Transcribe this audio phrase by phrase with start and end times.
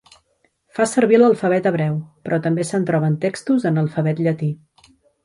[0.77, 1.99] Fa servir l'alfabet hebreu,
[2.29, 4.49] però també se'n troben textos en alfabet llatí.